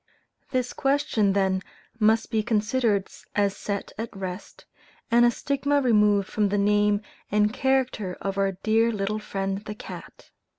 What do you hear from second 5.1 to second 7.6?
and a stigma removed from the name and